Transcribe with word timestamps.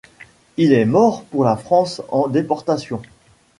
Il 0.57 0.73
est 0.73 0.85
mort 0.85 1.25
pour 1.25 1.45
la 1.45 1.55
France 1.55 2.01
en 2.09 2.27
déportation. 2.27 3.03